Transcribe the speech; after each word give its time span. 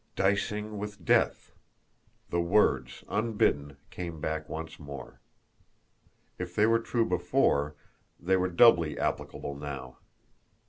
"Dicing 0.15 0.79
with 0.79 1.05
death!" 1.05 1.51
The 2.31 2.41
words, 2.41 3.03
unbidden, 3.07 3.77
came 3.91 4.19
back 4.19 4.49
once 4.49 4.79
more. 4.79 5.19
If 6.39 6.55
they 6.55 6.65
were 6.65 6.79
true 6.79 7.05
before, 7.05 7.75
they 8.19 8.35
were 8.35 8.49
doubly 8.49 8.97
applicable 8.97 9.53
now. 9.53 9.99